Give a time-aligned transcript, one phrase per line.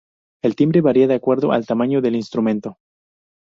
[0.41, 2.79] El timbre varía de acuerdo al tamaño del instrumento.